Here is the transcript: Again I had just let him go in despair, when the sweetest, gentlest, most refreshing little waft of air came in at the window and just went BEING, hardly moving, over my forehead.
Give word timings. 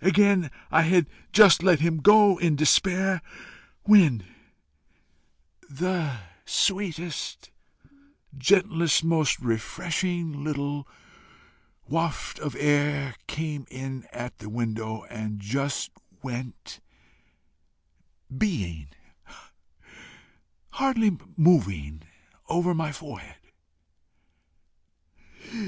Again 0.00 0.52
I 0.70 0.82
had 0.82 1.08
just 1.32 1.60
let 1.64 1.80
him 1.80 1.96
go 1.98 2.38
in 2.38 2.54
despair, 2.54 3.20
when 3.82 4.24
the 5.68 6.16
sweetest, 6.44 7.50
gentlest, 8.38 9.02
most 9.02 9.40
refreshing 9.40 10.44
little 10.44 10.86
waft 11.88 12.38
of 12.38 12.54
air 12.54 13.16
came 13.26 13.66
in 13.68 14.06
at 14.12 14.38
the 14.38 14.48
window 14.48 15.06
and 15.10 15.40
just 15.40 15.90
went 16.22 16.78
BEING, 18.30 18.90
hardly 20.70 21.18
moving, 21.36 22.02
over 22.48 22.74
my 22.74 22.92
forehead. 22.92 23.40